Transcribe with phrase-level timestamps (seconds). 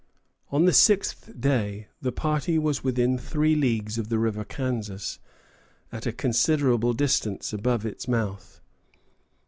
[0.51, 5.19] On the sixth day the party was within three leagues of the river Kansas,
[5.91, 8.61] at a considerable distance above its mouth.